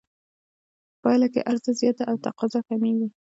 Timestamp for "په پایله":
0.93-1.27